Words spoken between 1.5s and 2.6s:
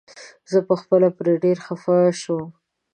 زيات خفه شوم.